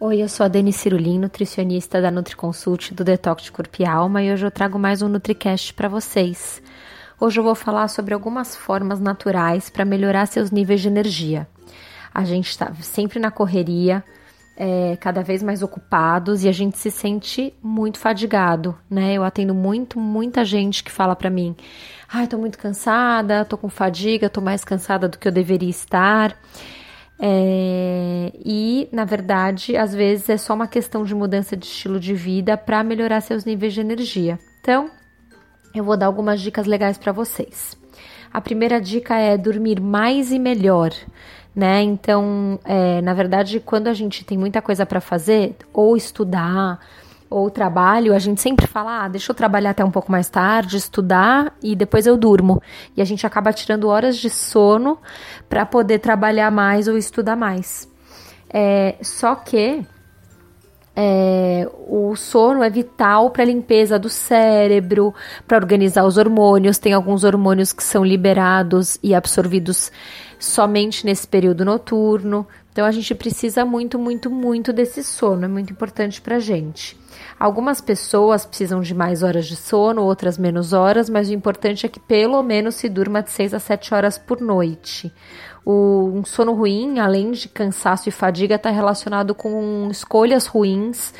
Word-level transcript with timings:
Oi, 0.00 0.20
eu 0.20 0.28
sou 0.28 0.44
a 0.44 0.48
Dani 0.48 0.72
Cirulim, 0.72 1.20
nutricionista 1.20 2.02
da 2.02 2.10
NutriConsult 2.10 2.92
do 2.92 3.04
Detox 3.04 3.44
de 3.44 3.52
Corpo 3.52 3.76
e 3.80 3.86
Alma 3.86 4.22
e 4.22 4.32
hoje 4.32 4.44
eu 4.44 4.50
trago 4.50 4.76
mais 4.76 5.02
um 5.02 5.08
NutriCast 5.08 5.72
para 5.72 5.88
vocês. 5.88 6.60
Hoje 7.18 7.38
eu 7.38 7.44
vou 7.44 7.54
falar 7.54 7.86
sobre 7.86 8.12
algumas 8.12 8.56
formas 8.56 8.98
naturais 8.98 9.70
para 9.70 9.84
melhorar 9.84 10.26
seus 10.26 10.50
níveis 10.50 10.80
de 10.80 10.88
energia. 10.88 11.46
A 12.12 12.24
gente 12.24 12.50
está 12.50 12.74
sempre 12.82 13.20
na 13.20 13.30
correria, 13.30 14.04
é, 14.56 14.96
cada 15.00 15.22
vez 15.22 15.44
mais 15.44 15.62
ocupados 15.62 16.42
e 16.42 16.48
a 16.48 16.52
gente 16.52 16.76
se 16.76 16.90
sente 16.90 17.54
muito 17.62 17.98
fadigado, 17.98 18.76
né? 18.90 19.14
Eu 19.14 19.22
atendo 19.22 19.54
muito, 19.54 20.00
muita 20.00 20.44
gente 20.44 20.82
que 20.82 20.90
fala 20.90 21.14
para 21.14 21.30
mim: 21.30 21.54
ai, 22.12 22.26
tô 22.26 22.36
muito 22.36 22.58
cansada, 22.58 23.44
tô 23.44 23.56
com 23.56 23.68
fadiga, 23.68 24.28
tô 24.28 24.40
mais 24.40 24.64
cansada 24.64 25.08
do 25.08 25.18
que 25.18 25.28
eu 25.28 25.32
deveria 25.32 25.70
estar. 25.70 26.36
É, 27.18 28.03
e, 28.44 28.88
na 28.92 29.04
verdade, 29.04 29.76
às 29.76 29.94
vezes 29.94 30.28
é 30.28 30.36
só 30.36 30.54
uma 30.54 30.68
questão 30.68 31.04
de 31.04 31.14
mudança 31.14 31.56
de 31.56 31.66
estilo 31.66 31.98
de 31.98 32.14
vida 32.14 32.56
para 32.56 32.84
melhorar 32.84 33.20
seus 33.20 33.44
níveis 33.44 33.72
de 33.74 33.80
energia. 33.80 34.38
Então, 34.60 34.90
eu 35.74 35.82
vou 35.82 35.96
dar 35.96 36.06
algumas 36.06 36.40
dicas 36.40 36.66
legais 36.66 36.96
para 36.96 37.12
vocês. 37.12 37.76
A 38.32 38.40
primeira 38.40 38.80
dica 38.80 39.16
é 39.16 39.36
dormir 39.36 39.80
mais 39.80 40.32
e 40.32 40.38
melhor, 40.38 40.92
né? 41.54 41.82
Então, 41.82 42.58
é, 42.64 43.00
na 43.00 43.14
verdade, 43.14 43.60
quando 43.60 43.88
a 43.88 43.92
gente 43.92 44.24
tem 44.24 44.36
muita 44.36 44.60
coisa 44.60 44.84
para 44.84 45.00
fazer, 45.00 45.56
ou 45.72 45.96
estudar, 45.96 46.80
ou 47.30 47.50
trabalho, 47.50 48.14
a 48.14 48.18
gente 48.18 48.40
sempre 48.40 48.66
fala, 48.66 49.04
ah, 49.04 49.08
deixa 49.08 49.32
eu 49.32 49.34
trabalhar 49.34 49.70
até 49.70 49.84
um 49.84 49.90
pouco 49.90 50.10
mais 50.10 50.28
tarde, 50.28 50.76
estudar 50.76 51.52
e 51.62 51.74
depois 51.74 52.06
eu 52.06 52.16
durmo. 52.16 52.62
E 52.96 53.02
a 53.02 53.04
gente 53.04 53.26
acaba 53.26 53.52
tirando 53.52 53.88
horas 53.88 54.16
de 54.16 54.30
sono 54.30 54.98
para 55.48 55.66
poder 55.66 55.98
trabalhar 55.98 56.50
mais 56.50 56.86
ou 56.86 56.96
estudar 56.96 57.34
mais. 57.34 57.92
É, 58.48 58.96
só 59.02 59.34
que 59.34 59.84
é, 60.96 61.68
o 61.88 62.14
sono 62.14 62.62
é 62.62 62.70
vital 62.70 63.30
para 63.30 63.42
a 63.42 63.46
limpeza 63.46 63.98
do 63.98 64.08
cérebro, 64.08 65.12
para 65.46 65.58
organizar 65.58 66.04
os 66.04 66.16
hormônios. 66.16 66.78
Tem 66.78 66.92
alguns 66.92 67.24
hormônios 67.24 67.72
que 67.72 67.82
são 67.82 68.04
liberados 68.04 68.98
e 69.02 69.14
absorvidos 69.14 69.90
somente 70.38 71.04
nesse 71.04 71.26
período 71.26 71.64
noturno. 71.64 72.46
Então 72.72 72.84
a 72.86 72.92
gente 72.92 73.14
precisa 73.14 73.64
muito, 73.64 73.98
muito, 73.98 74.30
muito 74.30 74.72
desse 74.72 75.02
sono. 75.02 75.44
É 75.44 75.48
muito 75.48 75.72
importante 75.72 76.20
para 76.20 76.38
gente. 76.38 76.96
Algumas 77.44 77.78
pessoas 77.78 78.46
precisam 78.46 78.80
de 78.80 78.94
mais 78.94 79.22
horas 79.22 79.44
de 79.44 79.54
sono, 79.54 80.02
outras 80.02 80.38
menos 80.38 80.72
horas, 80.72 81.10
mas 81.10 81.28
o 81.28 81.34
importante 81.34 81.84
é 81.84 81.90
que 81.90 82.00
pelo 82.00 82.42
menos 82.42 82.74
se 82.74 82.88
durma 82.88 83.22
de 83.22 83.30
6 83.30 83.52
a 83.52 83.58
7 83.58 83.92
horas 83.92 84.16
por 84.16 84.40
noite. 84.40 85.12
O, 85.62 86.10
um 86.14 86.24
sono 86.24 86.54
ruim, 86.54 87.00
além 87.00 87.32
de 87.32 87.46
cansaço 87.50 88.08
e 88.08 88.12
fadiga, 88.12 88.54
está 88.54 88.70
relacionado 88.70 89.34
com 89.34 89.88
escolhas 89.90 90.46
ruins 90.46 91.12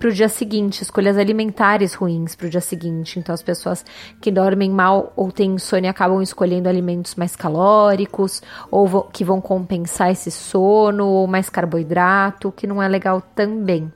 para 0.00 0.08
o 0.08 0.12
dia 0.12 0.28
seguinte, 0.28 0.82
escolhas 0.82 1.16
alimentares 1.16 1.94
ruins 1.94 2.34
para 2.34 2.48
o 2.48 2.50
dia 2.50 2.60
seguinte. 2.60 3.20
Então, 3.20 3.32
as 3.32 3.42
pessoas 3.42 3.84
que 4.20 4.32
dormem 4.32 4.72
mal 4.72 5.12
ou 5.14 5.30
têm 5.30 5.52
insônia 5.52 5.92
acabam 5.92 6.20
escolhendo 6.20 6.68
alimentos 6.68 7.14
mais 7.14 7.36
calóricos 7.36 8.42
ou 8.68 9.04
que 9.04 9.22
vão 9.22 9.40
compensar 9.40 10.10
esse 10.10 10.32
sono, 10.32 11.06
ou 11.06 11.28
mais 11.28 11.48
carboidrato, 11.48 12.50
que 12.50 12.66
não 12.66 12.82
é 12.82 12.88
legal 12.88 13.20
também. 13.20 13.92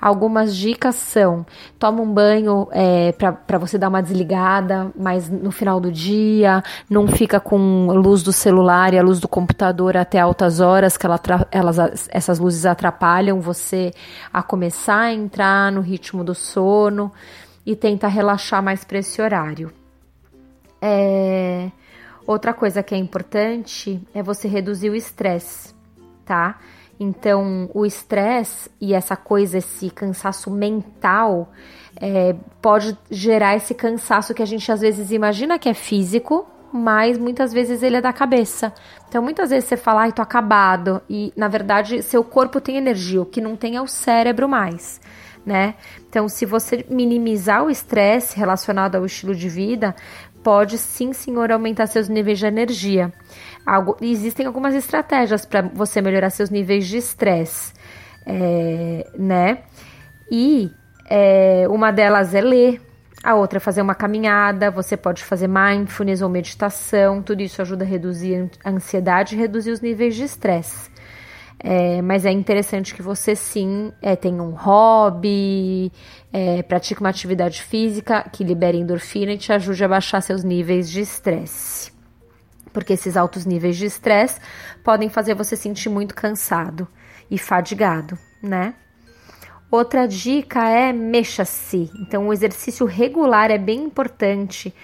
Algumas 0.00 0.56
dicas 0.56 0.94
são: 0.94 1.44
toma 1.78 2.00
um 2.00 2.12
banho 2.12 2.66
é, 2.72 3.12
para 3.12 3.58
você 3.58 3.76
dar 3.76 3.88
uma 3.88 4.02
desligada, 4.02 4.90
mas 4.98 5.28
no 5.28 5.50
final 5.50 5.78
do 5.78 5.92
dia, 5.92 6.62
não 6.88 7.06
fica 7.06 7.38
com 7.38 7.88
luz 7.92 8.22
do 8.22 8.32
celular 8.32 8.94
e 8.94 8.98
a 8.98 9.02
luz 9.02 9.20
do 9.20 9.28
computador 9.28 9.96
até 9.96 10.18
altas 10.18 10.60
horas, 10.60 10.96
que 10.96 11.04
ela, 11.04 11.20
elas, 11.50 12.08
essas 12.10 12.38
luzes 12.38 12.64
atrapalham 12.64 13.40
você 13.40 13.92
a 14.32 14.42
começar 14.42 15.00
a 15.00 15.12
entrar 15.12 15.70
no 15.70 15.82
ritmo 15.82 16.24
do 16.24 16.34
sono 16.34 17.12
e 17.66 17.76
tenta 17.76 18.08
relaxar 18.08 18.62
mais 18.62 18.84
para 18.84 18.98
esse 18.98 19.20
horário. 19.20 19.70
É, 20.80 21.70
outra 22.26 22.54
coisa 22.54 22.82
que 22.82 22.94
é 22.94 22.98
importante 22.98 24.00
é 24.14 24.22
você 24.22 24.48
reduzir 24.48 24.88
o 24.88 24.94
estresse, 24.94 25.74
tá? 26.24 26.58
Então, 27.02 27.70
o 27.72 27.86
estresse 27.86 28.70
e 28.78 28.92
essa 28.92 29.16
coisa, 29.16 29.56
esse 29.56 29.88
cansaço 29.88 30.50
mental, 30.50 31.50
é, 31.98 32.36
pode 32.60 32.94
gerar 33.10 33.56
esse 33.56 33.72
cansaço 33.72 34.34
que 34.34 34.42
a 34.42 34.46
gente 34.46 34.70
às 34.70 34.82
vezes 34.82 35.10
imagina 35.10 35.58
que 35.58 35.70
é 35.70 35.72
físico, 35.72 36.46
mas 36.70 37.16
muitas 37.16 37.54
vezes 37.54 37.82
ele 37.82 37.96
é 37.96 38.02
da 38.02 38.12
cabeça. 38.12 38.70
Então, 39.08 39.22
muitas 39.22 39.48
vezes 39.48 39.66
você 39.66 39.78
fala, 39.78 40.02
ai, 40.02 40.12
tô 40.12 40.20
acabado, 40.20 41.00
e 41.08 41.32
na 41.34 41.48
verdade 41.48 42.02
seu 42.02 42.22
corpo 42.22 42.60
tem 42.60 42.76
energia, 42.76 43.22
o 43.22 43.26
que 43.26 43.40
não 43.40 43.56
tem 43.56 43.76
é 43.76 43.80
o 43.80 43.86
cérebro 43.86 44.46
mais. 44.46 45.00
Né? 45.44 45.76
Então, 46.06 46.28
se 46.28 46.44
você 46.44 46.84
minimizar 46.90 47.64
o 47.64 47.70
estresse 47.70 48.38
relacionado 48.38 48.96
ao 48.96 49.06
estilo 49.06 49.34
de 49.34 49.48
vida, 49.48 49.96
pode 50.42 50.78
sim, 50.78 51.12
senhor, 51.12 51.50
aumentar 51.50 51.86
seus 51.86 52.08
níveis 52.08 52.38
de 52.38 52.46
energia. 52.46 53.12
Algo, 53.70 53.96
existem 54.00 54.46
algumas 54.46 54.74
estratégias 54.74 55.46
para 55.46 55.62
você 55.62 56.02
melhorar 56.02 56.30
seus 56.30 56.50
níveis 56.50 56.88
de 56.88 56.96
estresse, 56.96 57.72
é, 58.26 59.08
né? 59.16 59.58
E 60.28 60.72
é, 61.08 61.68
uma 61.68 61.92
delas 61.92 62.34
é 62.34 62.40
ler, 62.40 62.80
a 63.22 63.36
outra 63.36 63.58
é 63.58 63.60
fazer 63.60 63.80
uma 63.80 63.94
caminhada, 63.94 64.72
você 64.72 64.96
pode 64.96 65.22
fazer 65.22 65.46
mindfulness 65.46 66.20
ou 66.20 66.28
meditação, 66.28 67.22
tudo 67.22 67.42
isso 67.42 67.62
ajuda 67.62 67.84
a 67.84 67.86
reduzir 67.86 68.50
a 68.64 68.70
ansiedade 68.70 69.36
e 69.36 69.38
reduzir 69.38 69.70
os 69.70 69.80
níveis 69.80 70.16
de 70.16 70.24
estresse. 70.24 70.90
É, 71.60 72.02
mas 72.02 72.26
é 72.26 72.32
interessante 72.32 72.92
que 72.92 73.02
você 73.02 73.36
sim 73.36 73.92
é, 74.02 74.16
tenha 74.16 74.42
um 74.42 74.50
hobby, 74.50 75.92
é, 76.32 76.60
pratique 76.64 77.00
uma 77.00 77.10
atividade 77.10 77.62
física 77.62 78.28
que 78.32 78.42
libere 78.42 78.78
endorfina 78.78 79.30
e 79.30 79.38
te 79.38 79.52
ajude 79.52 79.84
a 79.84 79.88
baixar 79.88 80.20
seus 80.22 80.42
níveis 80.42 80.90
de 80.90 81.02
estresse 81.02 81.99
porque 82.72 82.92
esses 82.92 83.16
altos 83.16 83.44
níveis 83.46 83.76
de 83.76 83.86
estresse 83.86 84.40
podem 84.82 85.08
fazer 85.08 85.34
você 85.34 85.56
sentir 85.56 85.88
muito 85.88 86.14
cansado 86.14 86.86
e 87.30 87.38
fadigado, 87.38 88.18
né? 88.42 88.74
Outra 89.70 90.06
dica 90.08 90.68
é 90.68 90.92
mexa-se. 90.92 91.90
Então, 92.00 92.26
o 92.26 92.32
exercício 92.32 92.84
regular 92.86 93.52
é 93.52 93.58
bem 93.58 93.84
importante 93.84 94.74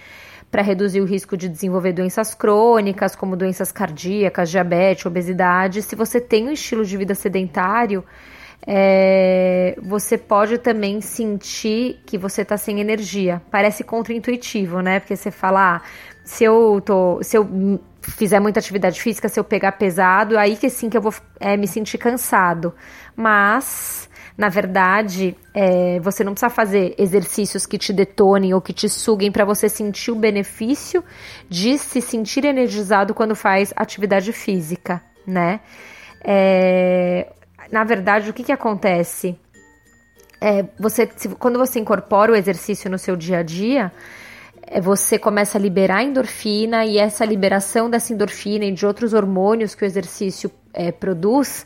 para 0.49 0.61
reduzir 0.61 1.01
o 1.01 1.05
risco 1.05 1.35
de 1.35 1.49
desenvolver 1.49 1.91
doenças 1.91 2.33
crônicas, 2.33 3.13
como 3.13 3.35
doenças 3.35 3.69
cardíacas, 3.69 4.49
diabetes, 4.49 5.05
obesidade. 5.05 5.81
Se 5.81 5.93
você 5.93 6.21
tem 6.21 6.47
um 6.47 6.51
estilo 6.51 6.85
de 6.85 6.95
vida 6.95 7.13
sedentário, 7.13 8.01
é, 8.65 9.77
você 9.81 10.17
pode 10.17 10.57
também 10.57 11.01
sentir 11.01 11.99
que 12.05 12.17
você 12.17 12.41
está 12.43 12.57
sem 12.57 12.79
energia. 12.79 13.41
Parece 13.51 13.83
contraintuitivo, 13.83 14.79
né? 14.81 15.01
Porque 15.01 15.15
você 15.17 15.31
fala, 15.31 15.75
ah, 15.75 15.81
se 16.27 16.43
eu 16.43 16.81
tô, 16.83 17.23
se 17.23 17.37
eu 17.37 17.79
fizer 18.01 18.39
muita 18.41 18.59
atividade 18.59 19.01
física, 19.01 19.29
se 19.29 19.39
eu 19.39 19.45
pegar 19.45 19.71
pesado, 19.71 20.37
aí 20.37 20.57
que 20.57 20.69
sim 20.69 20.89
que 20.89 20.97
eu 20.97 21.01
vou 21.01 21.13
é, 21.39 21.55
me 21.55 21.65
sentir 21.65 21.97
cansado. 21.97 22.75
Mas, 23.15 24.09
na 24.37 24.49
verdade, 24.49 25.37
é, 25.53 26.01
você 26.01 26.25
não 26.25 26.33
precisa 26.33 26.49
fazer 26.49 26.93
exercícios 26.97 27.65
que 27.65 27.77
te 27.77 27.93
detonem 27.93 28.53
ou 28.53 28.59
que 28.59 28.73
te 28.73 28.89
suguem 28.89 29.31
para 29.31 29.45
você 29.45 29.69
sentir 29.69 30.11
o 30.11 30.15
benefício 30.15 31.01
de 31.49 31.77
se 31.77 32.01
sentir 32.01 32.43
energizado 32.43 33.13
quando 33.13 33.33
faz 33.33 33.73
atividade 33.73 34.33
física, 34.33 35.01
né? 35.25 35.61
É, 36.21 37.31
na 37.71 37.85
verdade, 37.85 38.29
o 38.29 38.33
que, 38.33 38.43
que 38.43 38.51
acontece? 38.51 39.39
É, 40.41 40.65
você, 40.77 41.09
se, 41.15 41.29
quando 41.29 41.57
você 41.57 41.79
incorpora 41.79 42.33
o 42.33 42.35
exercício 42.35 42.91
no 42.91 42.97
seu 42.97 43.15
dia 43.15 43.39
a 43.39 43.43
dia, 43.43 43.93
é, 43.93 43.93
você 44.81 45.17
começa 45.17 45.57
a 45.57 45.61
liberar 45.61 46.03
endorfina 46.03 46.85
e 46.85 46.97
essa 46.97 47.25
liberação 47.25 47.89
dessa 47.89 48.13
endorfina 48.13 48.65
e 48.65 48.71
de 48.71 48.85
outros 48.85 49.13
hormônios 49.13 49.73
que 49.73 49.83
o 49.83 49.85
exercício 49.85 50.51
é, 50.73 50.91
produz 50.91 51.65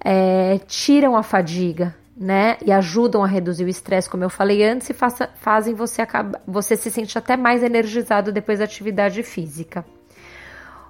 é, 0.00 0.58
tiram 0.66 1.16
a 1.16 1.22
fadiga, 1.22 1.94
né? 2.16 2.56
E 2.64 2.72
ajudam 2.72 3.22
a 3.22 3.26
reduzir 3.26 3.64
o 3.64 3.68
estresse, 3.68 4.08
como 4.08 4.24
eu 4.24 4.30
falei 4.30 4.64
antes, 4.64 4.90
e 4.90 4.94
faça, 4.94 5.28
fazem 5.40 5.74
você, 5.74 6.02
acaba, 6.02 6.40
você 6.46 6.76
se 6.76 6.90
sentir 6.90 7.18
até 7.18 7.36
mais 7.36 7.62
energizado 7.62 8.32
depois 8.32 8.58
da 8.58 8.64
atividade 8.64 9.22
física. 9.22 9.84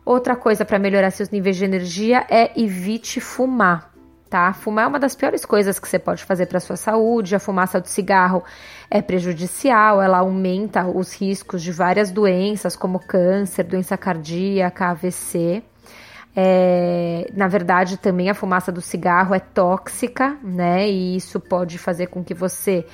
Outra 0.04 0.34
coisa 0.36 0.64
para 0.64 0.78
melhorar 0.78 1.10
seus 1.10 1.28
níveis 1.28 1.56
de 1.56 1.64
energia 1.64 2.24
é 2.30 2.58
evite 2.58 3.20
fumar 3.20 3.92
tá? 4.28 4.52
Fumar 4.52 4.84
é 4.84 4.88
uma 4.88 4.98
das 4.98 5.14
piores 5.14 5.44
coisas 5.44 5.78
que 5.78 5.88
você 5.88 5.98
pode 5.98 6.24
fazer 6.24 6.46
para 6.46 6.60
sua 6.60 6.76
saúde. 6.76 7.34
A 7.34 7.38
fumaça 7.38 7.80
do 7.80 7.88
cigarro 7.88 8.44
é 8.90 9.00
prejudicial, 9.00 10.00
ela 10.02 10.18
aumenta 10.18 10.86
os 10.86 11.12
riscos 11.14 11.62
de 11.62 11.72
várias 11.72 12.10
doenças, 12.10 12.76
como 12.76 12.98
câncer, 12.98 13.64
doença 13.64 13.96
cardíaca, 13.96 14.86
AVC. 14.86 15.62
É, 16.36 17.30
na 17.34 17.48
verdade, 17.48 17.96
também 17.96 18.30
a 18.30 18.34
fumaça 18.34 18.70
do 18.70 18.80
cigarro 18.80 19.34
é 19.34 19.40
tóxica, 19.40 20.36
né? 20.42 20.88
E 20.88 21.16
isso 21.16 21.40
pode 21.40 21.78
fazer 21.78 22.06
com 22.06 22.22
que 22.22 22.34
você 22.34 22.86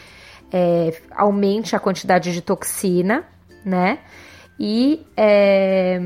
é, 0.52 0.98
aumente 1.10 1.74
a 1.76 1.80
quantidade 1.80 2.32
de 2.32 2.40
toxina, 2.40 3.24
né? 3.64 3.98
E 4.58 5.04
é, 5.16 6.00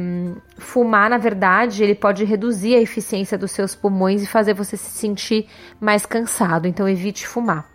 fumar, 0.57 1.11
na 1.11 1.19
verdade, 1.19 1.83
ele 1.83 1.95
pode 1.95 2.25
reduzir 2.25 2.75
a 2.75 2.81
eficiência 2.81 3.37
dos 3.37 3.51
seus 3.51 3.75
pulmões 3.75 4.23
e 4.23 4.27
fazer 4.27 4.55
você 4.55 4.77
se 4.77 4.91
sentir 4.91 5.47
mais 5.79 6.07
cansado. 6.07 6.67
Então, 6.67 6.89
evite 6.89 7.27
fumar. 7.27 7.69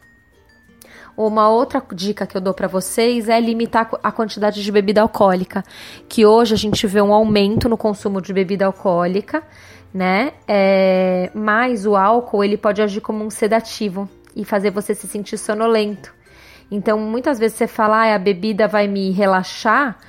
Uma 1.16 1.48
outra 1.48 1.82
dica 1.94 2.26
que 2.26 2.36
eu 2.36 2.42
dou 2.42 2.56
para 2.56 2.68
vocês 2.68 3.30
é 3.30 3.40
limitar 3.40 3.88
a 4.02 4.12
quantidade 4.12 4.64
de 4.64 4.72
bebida 4.72 5.02
alcoólica, 5.02 5.64
que 6.10 6.26
hoje 6.26 6.56
a 6.56 6.58
gente 6.58 6.88
vê 6.88 7.02
um 7.02 7.14
aumento 7.14 7.70
no 7.70 7.78
consumo 7.78 8.20
de 8.20 8.34
bebida 8.34 8.66
alcoólica, 8.66 9.44
né? 9.94 10.34
É, 10.48 11.30
mas 11.36 11.86
o 11.86 11.96
álcool 11.96 12.44
ele 12.44 12.58
pode 12.58 12.82
agir 12.82 13.00
como 13.00 13.24
um 13.24 13.30
sedativo 13.30 14.10
e 14.36 14.44
fazer 14.44 14.72
você 14.72 14.96
se 14.96 15.08
sentir 15.08 15.38
sonolento. 15.38 16.12
Então, 16.72 16.98
muitas 16.98 17.38
vezes 17.38 17.58
você 17.58 17.68
fala, 17.68 18.08
ah, 18.08 18.16
a 18.16 18.18
bebida 18.18 18.68
vai 18.68 18.88
me 18.88 19.12
relaxar, 19.12 20.00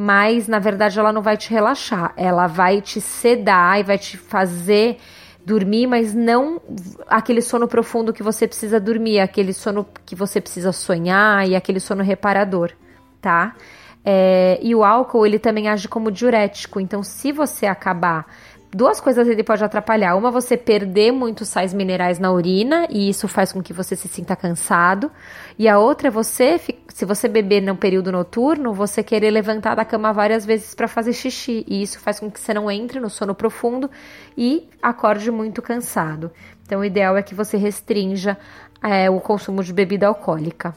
mas 0.00 0.48
na 0.48 0.58
verdade 0.58 0.98
ela 0.98 1.12
não 1.12 1.20
vai 1.20 1.36
te 1.36 1.50
relaxar, 1.50 2.14
ela 2.16 2.46
vai 2.46 2.80
te 2.80 3.02
sedar 3.02 3.78
e 3.78 3.82
vai 3.82 3.98
te 3.98 4.16
fazer 4.16 4.96
dormir, 5.44 5.86
mas 5.86 6.14
não 6.14 6.58
aquele 7.06 7.42
sono 7.42 7.68
profundo 7.68 8.10
que 8.10 8.22
você 8.22 8.48
precisa 8.48 8.80
dormir, 8.80 9.20
aquele 9.20 9.52
sono 9.52 9.86
que 10.06 10.14
você 10.14 10.40
precisa 10.40 10.72
sonhar 10.72 11.46
e 11.46 11.54
aquele 11.54 11.78
sono 11.78 12.02
reparador, 12.02 12.72
tá? 13.20 13.54
É, 14.02 14.58
e 14.62 14.74
o 14.74 14.82
álcool 14.82 15.26
ele 15.26 15.38
também 15.38 15.68
age 15.68 15.86
como 15.86 16.10
diurético, 16.10 16.80
então 16.80 17.02
se 17.02 17.30
você 17.30 17.66
acabar 17.66 18.24
duas 18.72 19.00
coisas 19.00 19.28
ele 19.28 19.42
pode 19.42 19.62
atrapalhar. 19.64 20.16
Uma, 20.16 20.30
você 20.30 20.56
perder 20.56 21.12
muitos 21.12 21.48
sais 21.48 21.74
minerais 21.74 22.18
na 22.18 22.32
urina, 22.32 22.86
e 22.88 23.08
isso 23.08 23.26
faz 23.26 23.52
com 23.52 23.62
que 23.62 23.72
você 23.72 23.96
se 23.96 24.08
sinta 24.08 24.36
cansado. 24.36 25.10
E 25.58 25.68
a 25.68 25.78
outra 25.78 26.08
é 26.08 26.10
você, 26.10 26.60
se 26.88 27.04
você 27.04 27.28
beber 27.28 27.60
no 27.60 27.76
período 27.76 28.12
noturno, 28.12 28.72
você 28.72 29.02
querer 29.02 29.30
levantar 29.30 29.74
da 29.74 29.84
cama 29.84 30.12
várias 30.12 30.46
vezes 30.46 30.74
para 30.74 30.88
fazer 30.88 31.12
xixi. 31.12 31.64
E 31.68 31.82
isso 31.82 31.98
faz 32.00 32.20
com 32.20 32.30
que 32.30 32.40
você 32.40 32.54
não 32.54 32.70
entre 32.70 33.00
no 33.00 33.10
sono 33.10 33.34
profundo 33.34 33.90
e 34.36 34.68
acorde 34.82 35.30
muito 35.30 35.60
cansado. 35.60 36.30
Então, 36.64 36.80
o 36.80 36.84
ideal 36.84 37.16
é 37.16 37.22
que 37.22 37.34
você 37.34 37.56
restrinja 37.56 38.38
é, 38.82 39.10
o 39.10 39.20
consumo 39.20 39.62
de 39.62 39.72
bebida 39.72 40.06
alcoólica. 40.06 40.74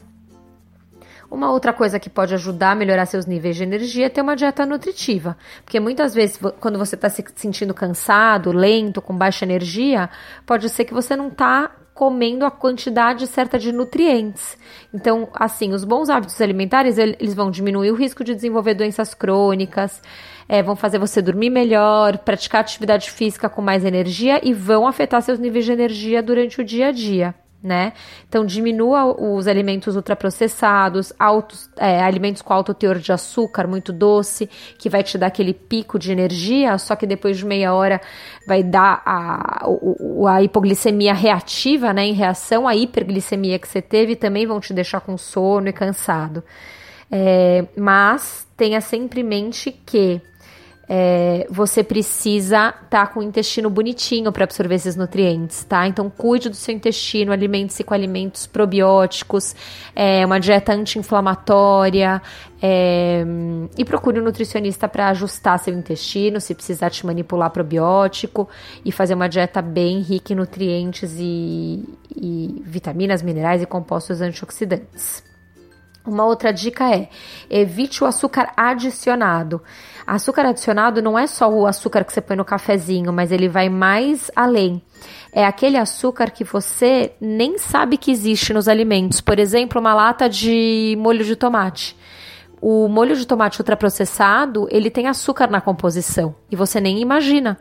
Uma 1.34 1.50
outra 1.50 1.72
coisa 1.72 1.98
que 1.98 2.08
pode 2.08 2.32
ajudar 2.32 2.70
a 2.70 2.74
melhorar 2.76 3.06
seus 3.06 3.26
níveis 3.26 3.56
de 3.56 3.64
energia 3.64 4.06
é 4.06 4.08
ter 4.08 4.20
uma 4.20 4.36
dieta 4.36 4.64
nutritiva. 4.64 5.36
Porque 5.64 5.80
muitas 5.80 6.14
vezes, 6.14 6.38
quando 6.60 6.78
você 6.78 6.94
está 6.94 7.08
se 7.08 7.24
sentindo 7.34 7.74
cansado, 7.74 8.52
lento, 8.52 9.02
com 9.02 9.18
baixa 9.18 9.44
energia, 9.44 10.08
pode 10.46 10.68
ser 10.68 10.84
que 10.84 10.94
você 10.94 11.16
não 11.16 11.26
está 11.26 11.72
comendo 11.92 12.46
a 12.46 12.52
quantidade 12.52 13.26
certa 13.26 13.58
de 13.58 13.72
nutrientes. 13.72 14.56
Então, 14.94 15.28
assim, 15.34 15.72
os 15.72 15.82
bons 15.82 16.08
hábitos 16.08 16.40
alimentares, 16.40 16.98
eles 16.98 17.34
vão 17.34 17.50
diminuir 17.50 17.90
o 17.90 17.96
risco 17.96 18.22
de 18.22 18.32
desenvolver 18.32 18.74
doenças 18.74 19.12
crônicas, 19.12 20.00
é, 20.48 20.62
vão 20.62 20.76
fazer 20.76 21.00
você 21.00 21.20
dormir 21.20 21.50
melhor, 21.50 22.16
praticar 22.18 22.60
atividade 22.60 23.10
física 23.10 23.48
com 23.48 23.60
mais 23.60 23.84
energia 23.84 24.40
e 24.40 24.52
vão 24.52 24.86
afetar 24.86 25.20
seus 25.20 25.40
níveis 25.40 25.64
de 25.64 25.72
energia 25.72 26.22
durante 26.22 26.60
o 26.60 26.64
dia 26.64 26.88
a 26.88 26.92
dia 26.92 27.34
né? 27.64 27.94
Então 28.28 28.44
diminua 28.44 29.06
os 29.18 29.48
alimentos 29.48 29.96
ultraprocessados, 29.96 31.14
altos, 31.18 31.70
é, 31.78 32.02
alimentos 32.02 32.42
com 32.42 32.52
alto 32.52 32.74
teor 32.74 32.98
de 32.98 33.10
açúcar, 33.10 33.66
muito 33.66 33.90
doce, 33.90 34.50
que 34.78 34.90
vai 34.90 35.02
te 35.02 35.16
dar 35.16 35.28
aquele 35.28 35.54
pico 35.54 35.98
de 35.98 36.12
energia, 36.12 36.76
só 36.76 36.94
que 36.94 37.06
depois 37.06 37.38
de 37.38 37.46
meia 37.46 37.72
hora 37.72 38.02
vai 38.46 38.62
dar 38.62 39.02
a, 39.06 39.66
a, 40.28 40.42
hipoglicemia 40.42 41.14
reativa, 41.14 41.94
né? 41.94 42.04
Em 42.04 42.12
reação 42.12 42.68
à 42.68 42.76
hiperglicemia 42.76 43.58
que 43.58 43.66
você 43.66 43.80
teve, 43.80 44.14
também 44.14 44.46
vão 44.46 44.60
te 44.60 44.74
deixar 44.74 45.00
com 45.00 45.16
sono 45.16 45.66
e 45.66 45.72
cansado. 45.72 46.44
É, 47.10 47.64
mas 47.76 48.46
tenha 48.58 48.82
sempre 48.82 49.22
em 49.22 49.24
mente 49.24 49.72
que 49.72 50.20
é, 50.88 51.46
você 51.50 51.82
precisa 51.82 52.68
estar 52.68 52.88
tá 52.88 53.06
com 53.06 53.20
o 53.20 53.22
intestino 53.22 53.70
bonitinho 53.70 54.30
para 54.30 54.44
absorver 54.44 54.74
esses 54.74 54.96
nutrientes, 54.96 55.64
tá? 55.64 55.86
Então, 55.86 56.10
cuide 56.10 56.48
do 56.48 56.56
seu 56.56 56.74
intestino, 56.74 57.32
alimente-se 57.32 57.82
com 57.82 57.94
alimentos 57.94 58.46
probióticos, 58.46 59.54
é, 59.94 60.24
uma 60.24 60.38
dieta 60.38 60.72
anti-inflamatória 60.72 62.20
é, 62.60 63.24
e 63.76 63.84
procure 63.84 64.20
um 64.20 64.24
nutricionista 64.24 64.88
para 64.88 65.08
ajustar 65.08 65.58
seu 65.58 65.74
intestino, 65.74 66.40
se 66.40 66.54
precisar 66.54 66.90
te 66.90 67.04
manipular 67.06 67.50
probiótico 67.50 68.48
e 68.84 68.92
fazer 68.92 69.14
uma 69.14 69.28
dieta 69.28 69.62
bem 69.62 70.00
rica 70.00 70.32
em 70.32 70.36
nutrientes 70.36 71.14
e, 71.18 71.84
e 72.14 72.62
vitaminas, 72.64 73.22
minerais 73.22 73.62
e 73.62 73.66
compostos 73.66 74.20
antioxidantes. 74.20 75.22
Uma 76.06 76.26
outra 76.26 76.52
dica 76.52 76.94
é 76.94 77.08
evite 77.48 78.04
o 78.04 78.06
açúcar 78.06 78.52
adicionado. 78.56 79.62
Açúcar 80.06 80.46
adicionado 80.46 81.00
não 81.00 81.18
é 81.18 81.26
só 81.26 81.50
o 81.50 81.66
açúcar 81.66 82.04
que 82.04 82.12
você 82.12 82.20
põe 82.20 82.36
no 82.36 82.44
cafezinho, 82.44 83.12
mas 83.12 83.32
ele 83.32 83.48
vai 83.48 83.68
mais 83.68 84.30
além. 84.36 84.82
É 85.32 85.44
aquele 85.44 85.76
açúcar 85.76 86.30
que 86.30 86.44
você 86.44 87.12
nem 87.20 87.58
sabe 87.58 87.96
que 87.96 88.10
existe 88.10 88.52
nos 88.52 88.68
alimentos. 88.68 89.20
Por 89.20 89.38
exemplo, 89.38 89.80
uma 89.80 89.94
lata 89.94 90.28
de 90.28 90.96
molho 90.98 91.24
de 91.24 91.34
tomate. 91.34 91.96
O 92.60 92.88
molho 92.88 93.16
de 93.16 93.26
tomate 93.26 93.60
ultraprocessado, 93.60 94.68
ele 94.70 94.90
tem 94.90 95.06
açúcar 95.06 95.50
na 95.50 95.60
composição 95.60 96.34
e 96.50 96.56
você 96.56 96.80
nem 96.80 97.00
imagina. 97.00 97.58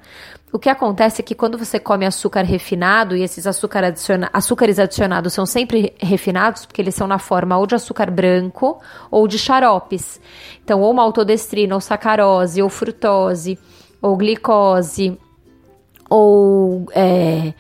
O 0.53 0.59
que 0.59 0.69
acontece 0.69 1.19
é 1.19 1.23
que 1.23 1.33
quando 1.33 1.57
você 1.57 1.79
come 1.79 2.05
açúcar 2.05 2.43
refinado, 2.43 3.17
e 3.17 3.23
esses 3.23 3.47
açúcar 3.47 3.85
adiciona 3.85 4.29
açúcares 4.31 4.77
adicionados 4.77 5.33
são 5.33 5.47
sempre 5.47 5.95
refinados, 5.99 6.63
porque 6.63 6.79
eles 6.79 6.93
são 6.93 7.07
na 7.07 7.17
forma 7.17 7.57
ou 7.57 7.65
de 7.65 7.73
açúcar 7.73 8.11
branco 8.11 8.79
ou 9.09 9.27
de 9.27 9.39
xaropes. 9.39 10.21
Então, 10.63 10.79
ou 10.81 10.93
maltodestrina, 10.93 11.73
ou 11.73 11.81
sacarose, 11.81 12.61
ou 12.61 12.69
frutose, 12.69 13.57
ou 13.99 14.15
glicose, 14.15 15.17
ou 16.07 16.85
é, 16.91 17.55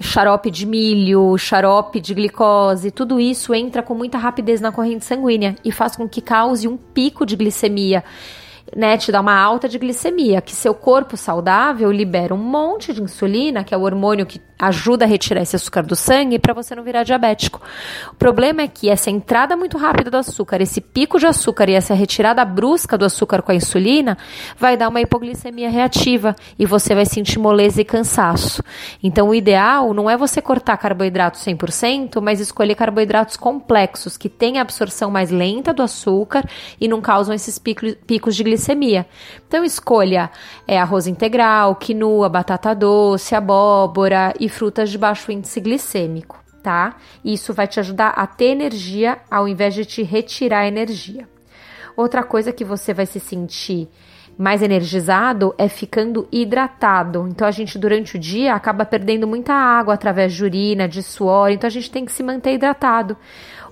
xarope 0.00 0.50
de 0.50 0.64
milho, 0.64 1.36
xarope 1.36 2.00
de 2.00 2.14
glicose, 2.14 2.90
tudo 2.90 3.20
isso 3.20 3.52
entra 3.54 3.82
com 3.82 3.92
muita 3.92 4.16
rapidez 4.16 4.58
na 4.58 4.72
corrente 4.72 5.04
sanguínea 5.04 5.54
e 5.62 5.70
faz 5.70 5.96
com 5.96 6.08
que 6.08 6.22
cause 6.22 6.66
um 6.66 6.78
pico 6.78 7.26
de 7.26 7.36
glicemia 7.36 8.02
né, 8.76 8.96
te 8.96 9.10
dá 9.10 9.20
uma 9.20 9.38
alta 9.38 9.68
de 9.68 9.78
glicemia, 9.78 10.40
que 10.40 10.54
seu 10.54 10.74
corpo 10.74 11.16
saudável 11.16 11.90
libera 11.90 12.34
um 12.34 12.38
monte 12.38 12.92
de 12.92 13.02
insulina, 13.02 13.64
que 13.64 13.74
é 13.74 13.76
o 13.76 13.82
hormônio 13.82 14.26
que 14.26 14.40
ajuda 14.58 15.04
a 15.04 15.08
retirar 15.08 15.42
esse 15.42 15.54
açúcar 15.54 15.82
do 15.82 15.94
sangue 15.94 16.38
para 16.38 16.52
você 16.52 16.74
não 16.74 16.82
virar 16.82 17.04
diabético. 17.04 17.60
O 18.10 18.16
problema 18.16 18.62
é 18.62 18.68
que 18.68 18.90
essa 18.90 19.08
entrada 19.08 19.56
muito 19.56 19.78
rápida 19.78 20.10
do 20.10 20.16
açúcar, 20.16 20.60
esse 20.60 20.80
pico 20.80 21.18
de 21.18 21.26
açúcar 21.26 21.68
e 21.68 21.74
essa 21.74 21.94
retirada 21.94 22.44
brusca 22.44 22.98
do 22.98 23.04
açúcar 23.04 23.40
com 23.40 23.52
a 23.52 23.54
insulina 23.54 24.18
vai 24.58 24.76
dar 24.76 24.88
uma 24.88 25.00
hipoglicemia 25.00 25.70
reativa 25.70 26.34
e 26.58 26.66
você 26.66 26.94
vai 26.94 27.06
sentir 27.06 27.38
moleza 27.38 27.80
e 27.80 27.84
cansaço. 27.84 28.62
Então 29.00 29.28
o 29.28 29.34
ideal 29.34 29.94
não 29.94 30.10
é 30.10 30.16
você 30.16 30.42
cortar 30.42 30.76
carboidratos 30.76 31.44
100%, 31.44 32.20
mas 32.20 32.40
escolher 32.40 32.74
carboidratos 32.74 33.36
complexos 33.36 34.16
que 34.16 34.28
têm 34.28 34.58
a 34.58 34.62
absorção 34.62 35.08
mais 35.08 35.30
lenta 35.30 35.72
do 35.72 35.82
açúcar 35.82 36.44
e 36.80 36.88
não 36.88 37.00
causam 37.00 37.32
esses 37.32 37.58
picos 37.58 38.34
de 38.34 38.42
glicemia. 38.42 38.57
Então 39.46 39.64
escolha 39.64 40.30
é, 40.66 40.78
arroz 40.78 41.06
integral, 41.06 41.76
quinoa, 41.76 42.28
batata 42.28 42.74
doce, 42.74 43.34
abóbora 43.34 44.34
e 44.38 44.48
frutas 44.48 44.90
de 44.90 44.98
baixo 44.98 45.32
índice 45.32 45.60
glicêmico, 45.60 46.42
tá? 46.62 46.96
Isso 47.24 47.52
vai 47.52 47.66
te 47.66 47.80
ajudar 47.80 48.10
a 48.10 48.26
ter 48.26 48.46
energia 48.46 49.18
ao 49.30 49.48
invés 49.48 49.74
de 49.74 49.84
te 49.84 50.02
retirar 50.02 50.66
energia. 50.66 51.28
Outra 51.96 52.22
coisa 52.22 52.52
que 52.52 52.64
você 52.64 52.94
vai 52.94 53.06
se 53.06 53.18
sentir 53.18 53.88
mais 54.38 54.62
energizado 54.62 55.52
é 55.58 55.68
ficando 55.68 56.28
hidratado. 56.30 57.26
Então 57.28 57.46
a 57.46 57.50
gente 57.50 57.76
durante 57.76 58.14
o 58.14 58.18
dia 58.18 58.54
acaba 58.54 58.86
perdendo 58.86 59.26
muita 59.26 59.52
água 59.52 59.94
através 59.94 60.32
de 60.32 60.44
urina, 60.44 60.88
de 60.88 61.02
suor, 61.02 61.50
então 61.50 61.66
a 61.66 61.70
gente 61.70 61.90
tem 61.90 62.04
que 62.04 62.12
se 62.12 62.22
manter 62.22 62.54
hidratado. 62.54 63.16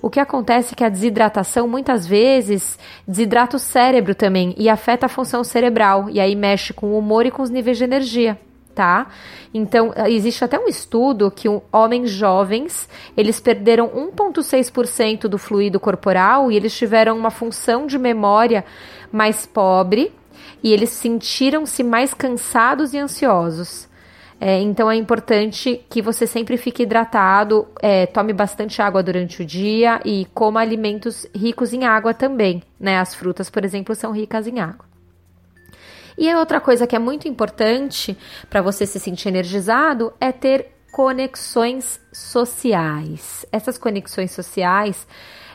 O 0.01 0.09
que 0.09 0.19
acontece 0.19 0.73
é 0.73 0.75
que 0.75 0.83
a 0.83 0.89
desidratação 0.89 1.67
muitas 1.67 2.05
vezes 2.05 2.77
desidrata 3.07 3.55
o 3.55 3.59
cérebro 3.59 4.13
também 4.13 4.53
e 4.57 4.67
afeta 4.67 5.05
a 5.05 5.09
função 5.09 5.43
cerebral 5.43 6.09
e 6.09 6.19
aí 6.19 6.35
mexe 6.35 6.73
com 6.73 6.87
o 6.87 6.99
humor 6.99 7.25
e 7.25 7.31
com 7.31 7.41
os 7.41 7.49
níveis 7.49 7.77
de 7.77 7.85
energia 7.85 8.37
tá? 8.75 9.07
Então, 9.51 9.91
existe 10.05 10.45
até 10.45 10.59
um 10.59 10.67
estudo 10.67 11.31
que 11.31 11.49
um, 11.49 11.59
homens 11.71 12.11
jovens, 12.11 12.87
eles 13.17 13.39
perderam 13.39 13.87
1,6% 13.87 15.21
do 15.21 15.39
fluido 15.39 15.79
corporal 15.79 16.51
e 16.51 16.55
eles 16.55 16.77
tiveram 16.77 17.17
uma 17.17 17.31
função 17.31 17.87
de 17.87 17.97
memória 17.97 18.63
mais 19.11 19.47
pobre 19.47 20.13
e 20.63 20.73
eles 20.73 20.89
sentiram-se 20.89 21.83
mais 21.83 22.13
cansados 22.13 22.93
e 22.93 22.97
ansiosos. 22.97 23.87
É, 24.39 24.59
então 24.61 24.89
é 24.89 24.95
importante 24.95 25.83
que 25.89 26.01
você 26.01 26.27
sempre 26.27 26.57
fique 26.57 26.83
hidratado, 26.83 27.67
é, 27.81 28.05
tome 28.05 28.33
bastante 28.33 28.81
água 28.81 29.01
durante 29.01 29.41
o 29.41 29.45
dia 29.45 29.99
e 30.05 30.27
coma 30.33 30.61
alimentos 30.61 31.25
ricos 31.35 31.73
em 31.73 31.85
água 31.85 32.13
também. 32.13 32.61
Né? 32.79 32.99
As 32.99 33.15
frutas, 33.15 33.49
por 33.49 33.65
exemplo, 33.65 33.95
são 33.95 34.11
ricas 34.11 34.45
em 34.45 34.59
água. 34.59 34.85
E 36.17 36.29
a 36.29 36.39
outra 36.39 36.59
coisa 36.59 36.87
que 36.87 36.95
é 36.95 36.99
muito 36.99 37.27
importante 37.27 38.17
para 38.49 38.61
você 38.61 38.85
se 38.85 38.99
sentir 38.99 39.29
energizado 39.29 40.13
é 40.19 40.31
ter 40.31 40.71
conexões 40.91 41.99
sociais. 42.11 43.45
Essas 43.51 43.77
conexões 43.77 44.31
sociais, 44.31 45.07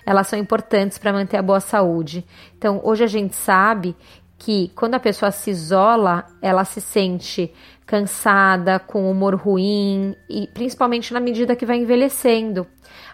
elas 0.07 0.29
são 0.29 0.39
importantes 0.39 0.99
para 0.99 1.13
manter 1.13 1.37
a 1.37 1.43
boa 1.43 1.59
saúde. 1.59 2.25
Então, 2.57 2.81
hoje 2.85 3.03
a 3.03 3.09
gente 3.09 3.35
sabe 3.35 3.97
que 4.45 4.73
quando 4.75 4.95
a 4.95 5.01
pessoa 5.01 5.31
se 5.31 5.51
isola, 5.51 6.27
ela 6.41 6.65
se 6.65 6.81
sente 6.81 7.53
cansada, 7.87 8.79
com 8.81 9.09
humor 9.09 9.37
ruim 9.37 10.17
e 10.29 10.49
principalmente 10.49 11.13
na 11.13 11.21
medida 11.21 11.55
que 11.55 11.67
vai 11.67 11.77
envelhecendo. 11.77 12.67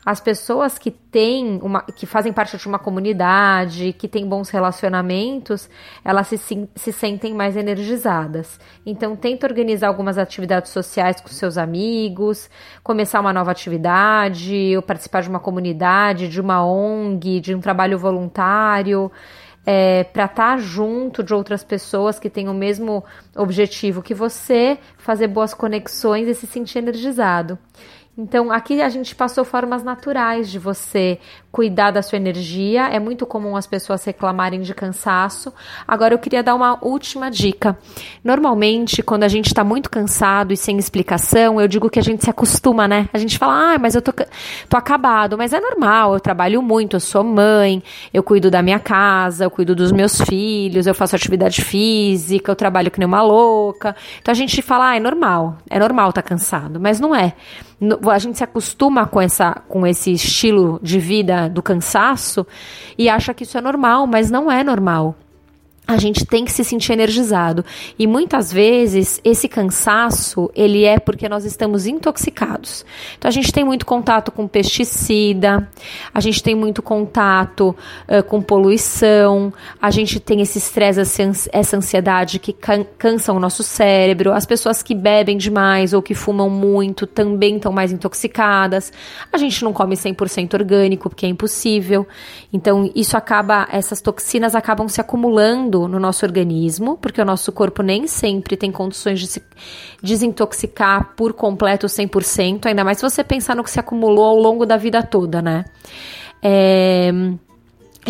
As 0.07 0.21
pessoas 0.21 0.79
que 0.79 0.91
têm 0.91 1.59
uma, 1.63 1.83
que 1.83 2.07
fazem 2.07 2.33
parte 2.33 2.57
de 2.57 2.67
uma 2.67 2.79
comunidade, 2.79 3.93
que 3.93 4.09
têm 4.09 4.27
bons 4.27 4.49
relacionamentos, 4.49 5.69
elas 6.03 6.29
se, 6.29 6.39
se 6.75 6.93
sentem 6.93 7.35
mais 7.35 7.57
energizadas. 7.57 8.59
Então, 8.87 9.15
tenta 9.15 9.47
organizar 9.47 9.89
algumas 9.89 10.17
atividades 10.17 10.73
sociais 10.73 11.21
com 11.21 11.29
seus 11.29 11.59
amigos, 11.59 12.49
começar 12.83 13.21
uma 13.21 13.33
nova 13.35 13.51
atividade, 13.51 14.73
ou 14.77 14.83
participar 14.83 15.23
de 15.23 15.29
uma 15.29 15.41
comunidade, 15.41 16.29
de 16.29 16.41
uma 16.41 16.65
ONG, 16.65 17.41
de 17.41 17.55
um 17.55 17.61
trabalho 17.61 17.99
voluntário 17.99 19.13
é, 19.71 20.03
para 20.03 20.25
estar 20.25 20.57
tá 20.57 20.57
junto 20.57 21.23
de 21.23 21.35
outras 21.35 21.63
pessoas 21.63 22.19
que 22.19 22.31
têm 22.31 22.49
o 22.49 22.55
mesmo 22.55 23.05
objetivo 23.37 24.01
que 24.01 24.15
você, 24.15 24.79
fazer 24.97 25.27
boas 25.27 25.53
conexões 25.53 26.27
e 26.27 26.35
se 26.35 26.47
sentir 26.47 26.79
energizado. 26.79 27.59
Então, 28.21 28.51
aqui 28.51 28.83
a 28.83 28.89
gente 28.89 29.15
passou 29.15 29.45
formas 29.45 29.85
naturais 29.85 30.51
de 30.51 30.59
você 30.59 31.21
cuidar 31.53 31.93
da 31.93 32.03
sua 32.03 32.17
energia. 32.17 32.89
É 32.89 32.99
muito 32.99 33.25
comum 33.25 33.55
as 33.55 33.65
pessoas 33.65 34.05
reclamarem 34.05 34.61
de 34.61 34.75
cansaço. 34.75 35.55
Agora, 35.87 36.15
eu 36.15 36.19
queria 36.19 36.43
dar 36.43 36.57
uma 36.57 36.85
última 36.85 37.31
dica. 37.31 37.79
Normalmente, 38.25 39.05
quando 39.05 39.23
a 39.23 39.29
gente 39.29 39.47
está 39.47 39.63
muito 39.63 39.89
cansado 39.89 40.53
e 40.53 40.57
sem 40.57 40.77
explicação, 40.79 41.61
eu 41.61 41.69
digo 41.69 41.89
que 41.89 42.01
a 42.01 42.03
gente 42.03 42.25
se 42.25 42.29
acostuma, 42.29 42.89
né? 42.89 43.09
A 43.13 43.19
gente 43.19 43.39
fala, 43.39 43.75
ah, 43.75 43.79
mas 43.79 43.95
eu 43.95 44.03
tô, 44.03 44.13
tô 44.69 44.77
acabado. 44.77 45.39
Mas 45.39 45.53
é 45.53 45.61
normal, 45.61 46.15
eu 46.15 46.21
trabalho 46.21 46.61
muito, 46.61 46.97
eu 46.97 47.01
sou 47.01 47.23
mãe, 47.23 47.81
eu 48.13 48.25
cuido 48.25 48.51
da 48.51 48.61
minha 48.63 48.81
casa, 48.81 49.45
eu 49.45 49.51
cuido 49.51 49.77
dos 49.77 49.93
meus 49.93 50.21
filhos, 50.23 50.89
eu 50.89 50.95
faço 50.95 51.15
atividade 51.15 51.63
física, 51.63 52.51
eu 52.51 52.57
trabalho 52.57 52.91
que 52.91 52.99
nem 52.99 53.07
uma 53.07 53.23
louca. 53.23 53.95
Então, 54.21 54.33
a 54.33 54.35
gente 54.35 54.61
fala, 54.61 54.91
ah, 54.91 54.97
é 54.97 55.01
normal, 55.01 55.59
é 55.71 55.79
normal 55.79 56.09
estar 56.09 56.23
tá 56.23 56.29
cansado. 56.29 56.81
Mas 56.81 56.99
não 56.99 57.15
é 57.15 57.35
a 58.11 58.19
gente 58.19 58.39
se 58.39 58.45
acostuma 58.45 59.07
com, 59.07 59.21
essa, 59.21 59.63
com 59.69 59.87
esse 59.87 60.13
estilo 60.13 60.81
de 60.83 60.99
vida 60.99 61.49
do 61.49 61.63
cansaço 61.63 62.47
e 62.97 63.09
acha 63.09 63.33
que 63.33 63.45
isso 63.45 63.57
é 63.57 63.61
normal, 63.61 64.07
mas 64.07 64.31
não 64.31 64.51
é 64.51 64.65
normal 64.65 65.15
a 65.89 65.97
gente 65.97 66.27
tem 66.27 66.45
que 66.45 66.53
se 66.53 66.63
sentir 66.63 66.93
energizado. 66.93 67.65
E 67.99 68.07
muitas 68.07 68.53
vezes 68.53 69.19
esse 69.25 69.49
cansaço, 69.49 70.51
ele 70.55 70.85
é 70.85 70.99
porque 70.99 71.27
nós 71.31 71.47
estamos 71.47 71.87
intoxicados. 71.87 72.85
Então 73.17 73.27
a 73.27 73.33
gente 73.33 73.51
tem 73.51 73.65
muito 73.65 73.87
contato 73.87 74.31
com 74.31 74.47
pesticida, 74.47 75.67
a 76.13 76.21
gente 76.21 76.43
tem 76.43 76.55
muito 76.55 76.83
contato 76.83 77.75
uh, 78.07 78.23
com 78.25 78.43
poluição, 78.43 79.51
a 79.81 79.91
gente 79.91 80.21
tem 80.21 80.43
esse 80.43 80.59
estresse, 80.59 81.01
essa 81.51 81.77
ansiedade 81.79 82.39
que 82.39 82.53
can 82.53 82.85
cansa 82.99 83.33
o 83.33 83.41
nosso 83.41 83.63
cérebro. 83.63 84.35
As 84.35 84.45
pessoas 84.45 84.83
que 84.83 84.95
bebem 84.95 85.39
demais 85.39 85.95
ou 85.95 86.03
que 86.03 86.15
fumam 86.15 86.51
muito 86.51 87.07
também 87.07 87.57
estão 87.57 87.73
mais 87.73 87.93
intoxicadas. 87.93 88.93
A 89.33 89.39
gente 89.39 89.65
não 89.65 89.73
come 89.73 89.97
100% 89.97 90.53
orgânico, 90.53 91.09
porque 91.09 91.25
é 91.25 91.31
impossível. 91.31 92.07
Então 92.53 92.91
isso 92.95 93.17
acaba, 93.17 93.67
essas 93.73 94.03
toxinas 94.03 94.55
acabam 94.55 94.87
se 94.87 95.01
acumulando 95.01 95.78
no 95.87 96.01
nosso 96.01 96.25
organismo, 96.25 96.97
porque 96.97 97.21
o 97.21 97.25
nosso 97.25 97.53
corpo 97.53 97.83
nem 97.83 98.07
sempre 98.07 98.57
tem 98.57 98.73
condições 98.73 99.21
de 99.21 99.27
se 99.27 99.43
desintoxicar 100.03 101.15
por 101.15 101.33
completo 101.35 101.87
100%, 101.87 102.67
ainda 102.67 102.83
mais 102.83 102.99
se 102.99 103.09
você 103.09 103.23
pensar 103.23 103.55
no 103.55 103.63
que 103.63 103.71
se 103.71 103.79
acumulou 103.79 104.25
ao 104.25 104.37
longo 104.37 104.65
da 104.65 104.77
vida 104.77 105.03
toda, 105.03 105.43
né? 105.43 105.65
É... 106.43 107.13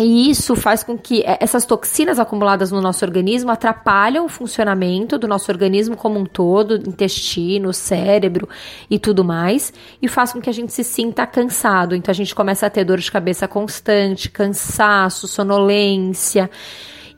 E 0.01 0.29
isso 0.29 0.55
faz 0.55 0.81
com 0.81 0.97
que 0.97 1.23
essas 1.25 1.65
toxinas 1.65 2.19
acumuladas 2.19 2.71
no 2.71 2.79
nosso 2.79 3.03
organismo 3.03 3.51
atrapalham 3.51 4.25
o 4.25 4.29
funcionamento 4.29 5.17
do 5.17 5.27
nosso 5.27 5.51
organismo 5.51 5.97
como 5.97 6.17
um 6.17 6.25
todo, 6.25 6.75
intestino, 6.75 7.73
cérebro 7.73 8.47
e 8.89 8.97
tudo 8.97 9.25
mais, 9.25 9.73
e 10.01 10.07
faz 10.07 10.31
com 10.31 10.39
que 10.39 10.49
a 10.49 10.53
gente 10.53 10.71
se 10.71 10.85
sinta 10.85 11.27
cansado. 11.27 11.95
Então 11.95 12.11
a 12.13 12.15
gente 12.15 12.33
começa 12.33 12.65
a 12.65 12.69
ter 12.69 12.85
dor 12.85 12.99
de 12.99 13.11
cabeça 13.11 13.45
constante, 13.45 14.29
cansaço, 14.29 15.27
sonolência. 15.27 16.49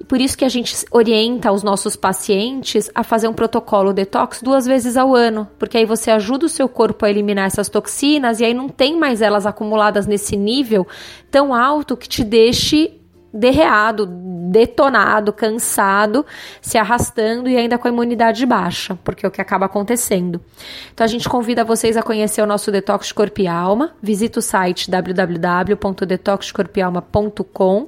E 0.01 0.03
por 0.03 0.19
isso 0.19 0.35
que 0.35 0.43
a 0.43 0.49
gente 0.49 0.75
orienta 0.89 1.51
os 1.51 1.61
nossos 1.61 1.95
pacientes 1.95 2.89
a 2.95 3.03
fazer 3.03 3.27
um 3.27 3.33
protocolo 3.33 3.93
detox 3.93 4.41
duas 4.41 4.65
vezes 4.65 4.97
ao 4.97 5.13
ano, 5.15 5.47
porque 5.59 5.77
aí 5.77 5.85
você 5.85 6.09
ajuda 6.09 6.47
o 6.47 6.49
seu 6.49 6.67
corpo 6.67 7.05
a 7.05 7.09
eliminar 7.11 7.45
essas 7.45 7.69
toxinas 7.69 8.39
e 8.39 8.45
aí 8.45 8.51
não 8.51 8.67
tem 8.67 8.97
mais 8.97 9.21
elas 9.21 9.45
acumuladas 9.45 10.07
nesse 10.07 10.35
nível 10.35 10.87
tão 11.29 11.53
alto 11.53 11.95
que 11.95 12.09
te 12.09 12.23
deixe 12.23 12.99
derreado, 13.31 14.07
detonado, 14.49 15.31
cansado, 15.31 16.25
se 16.61 16.77
arrastando 16.77 17.49
e 17.49 17.55
ainda 17.57 17.77
com 17.77 17.87
a 17.87 17.91
imunidade 17.91 18.45
baixa, 18.45 18.99
porque 19.03 19.25
é 19.25 19.29
o 19.29 19.31
que 19.31 19.39
acaba 19.41 19.67
acontecendo. 19.67 20.41
Então 20.93 21.05
a 21.05 21.07
gente 21.07 21.29
convida 21.29 21.63
vocês 21.63 21.95
a 21.95 22.03
conhecer 22.03 22.41
o 22.41 22.45
nosso 22.45 22.69
Detox 22.71 23.07
de 23.07 23.13
Corpo 23.13 23.39
e 23.41 23.47
Alma. 23.47 23.91
Visita 24.01 24.39
o 24.39 24.41
site 24.41 24.89
www.detoxcorpialma.com 24.89 27.87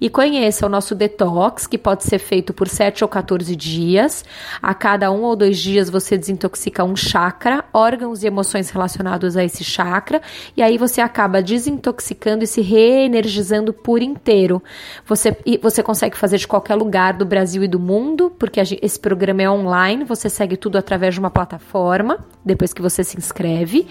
e 0.00 0.08
conheça 0.10 0.66
o 0.66 0.68
nosso 0.68 0.94
detox, 0.94 1.66
que 1.66 1.78
pode 1.78 2.04
ser 2.04 2.18
feito 2.18 2.52
por 2.52 2.68
7 2.68 3.02
ou 3.02 3.08
14 3.08 3.56
dias. 3.56 4.22
A 4.60 4.74
cada 4.74 5.10
um 5.10 5.22
ou 5.22 5.34
dois 5.34 5.56
dias 5.58 5.88
você 5.88 6.18
desintoxica 6.18 6.84
um 6.84 6.94
chakra, 6.94 7.64
órgãos 7.72 8.22
e 8.22 8.26
emoções 8.26 8.68
relacionados 8.70 9.34
a 9.36 9.44
esse 9.44 9.64
chakra, 9.64 10.20
e 10.56 10.62
aí 10.62 10.76
você 10.76 11.00
acaba 11.00 11.42
desintoxicando 11.42 12.44
e 12.44 12.46
se 12.46 12.60
reenergizando 12.60 13.72
por 13.72 14.02
inteiro. 14.02 14.62
Você, 15.06 15.34
você 15.62 15.82
consegue 15.82 15.95
fazer 16.16 16.38
de 16.38 16.46
qualquer 16.46 16.74
lugar 16.74 17.14
do 17.14 17.24
Brasil 17.24 17.62
e 17.64 17.68
do 17.68 17.78
mundo, 17.80 18.30
porque 18.38 18.60
esse 18.60 18.98
programa 18.98 19.42
é 19.42 19.50
online, 19.50 20.04
você 20.04 20.28
segue 20.28 20.56
tudo 20.56 20.76
através 20.76 21.14
de 21.14 21.20
uma 21.20 21.30
plataforma, 21.30 22.24
depois 22.44 22.72
que 22.72 22.82
você 22.82 23.02
se 23.02 23.16
inscreve. 23.16 23.86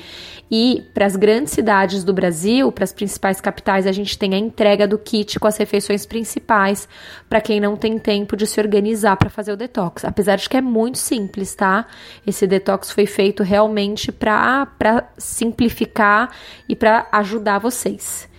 E 0.50 0.84
para 0.94 1.06
as 1.06 1.16
grandes 1.16 1.54
cidades 1.54 2.04
do 2.04 2.14
Brasil, 2.14 2.72
para 2.72 2.84
as 2.84 2.94
principais 2.94 3.42
capitais, 3.42 3.88
a 3.88 3.92
gente 3.92 4.18
tem 4.18 4.36
a 4.36 4.38
entrega 4.38 4.88
do 4.88 4.98
kit 4.98 5.40
com 5.40 5.48
as 5.48 5.58
refeições 5.58 6.06
principais, 6.06 6.88
para 7.28 7.42
quem 7.42 7.60
não 7.60 7.76
tem 7.76 7.98
tempo 7.98 8.38
de 8.38 8.46
se 8.46 8.60
organizar 8.60 9.18
para 9.18 9.30
fazer 9.30 9.52
o 9.52 9.58
detox. 9.58 10.06
Apesar 10.06 10.36
de 10.36 10.48
que 10.48 10.58
é 10.58 10.62
muito 10.62 11.00
simples, 11.00 11.56
tá? 11.56 11.88
Esse 12.28 12.46
detox 12.46 12.92
foi 12.92 13.06
feito 13.06 13.42
realmente 13.42 14.12
para 14.12 15.10
simplificar 15.18 16.30
e 16.70 16.76
para 16.76 17.08
ajudar 17.12 17.60
vocês. 17.60 18.30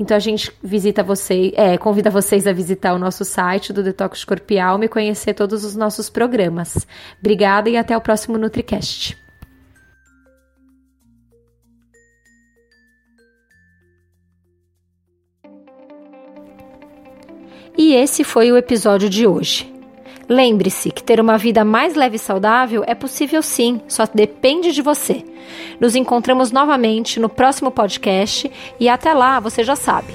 Então 0.00 0.16
a 0.16 0.20
gente 0.20 0.50
visita 0.62 1.02
você, 1.02 1.52
é, 1.54 1.76
convida 1.76 2.08
vocês 2.08 2.46
a 2.46 2.54
visitar 2.54 2.94
o 2.94 2.98
nosso 2.98 3.22
site 3.22 3.70
do 3.70 3.82
Detox 3.82 4.24
Corpial 4.24 4.82
e 4.82 4.88
conhecer 4.88 5.34
todos 5.34 5.62
os 5.62 5.76
nossos 5.76 6.08
programas. 6.08 6.86
Obrigada 7.18 7.68
e 7.68 7.76
até 7.76 7.94
o 7.94 8.00
próximo 8.00 8.38
NutriCast. 8.38 9.14
E 17.76 17.92
esse 17.92 18.24
foi 18.24 18.50
o 18.50 18.56
episódio 18.56 19.10
de 19.10 19.26
hoje. 19.26 19.79
Lembre-se 20.32 20.92
que 20.92 21.02
ter 21.02 21.20
uma 21.20 21.36
vida 21.36 21.64
mais 21.64 21.96
leve 21.96 22.14
e 22.14 22.18
saudável 22.20 22.84
é 22.86 22.94
possível 22.94 23.42
sim, 23.42 23.80
só 23.88 24.04
depende 24.06 24.70
de 24.70 24.80
você. 24.80 25.24
Nos 25.80 25.96
encontramos 25.96 26.52
novamente 26.52 27.18
no 27.18 27.28
próximo 27.28 27.68
podcast 27.68 28.48
e 28.78 28.88
até 28.88 29.12
lá, 29.12 29.40
você 29.40 29.64
já 29.64 29.74
sabe. 29.74 30.14